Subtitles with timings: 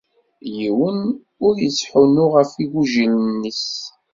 [0.55, 1.01] Yiwen
[1.47, 3.67] ur ittḥunnu ɣef yigujilen-is!